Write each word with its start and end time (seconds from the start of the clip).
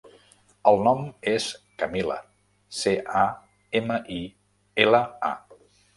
El 0.69 0.79
nom 0.87 1.03
és 1.31 1.49
Camila: 1.83 2.17
ce, 2.79 2.95
a, 3.25 3.29
ema, 3.81 4.03
i, 4.19 4.21
ela, 4.87 5.03
a. 5.33 5.63